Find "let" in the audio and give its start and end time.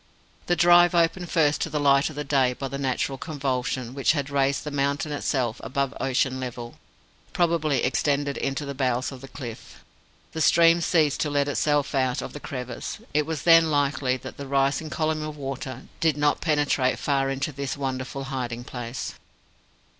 11.29-11.47